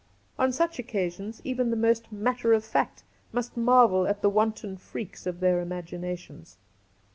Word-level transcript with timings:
On 0.39 0.51
such 0.51 0.79
occasions 0.79 1.41
even 1.43 1.69
the 1.69 1.75
most 1.75 2.11
matter 2.11 2.53
of 2.53 2.65
fact 2.65 3.03
must 3.31 3.55
marvel 3.55 4.07
at 4.07 4.23
the 4.23 4.31
wanton 4.31 4.75
freaks 4.77 5.27
of 5.27 5.41
their 5.41 5.61
imaginations. 5.61 6.57